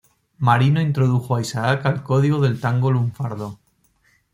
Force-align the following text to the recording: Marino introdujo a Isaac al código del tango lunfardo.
Marino 0.39 0.81
introdujo 0.81 1.35
a 1.35 1.41
Isaac 1.41 1.85
al 1.85 2.01
código 2.01 2.39
del 2.41 2.59
tango 2.59 2.89
lunfardo. 2.89 3.59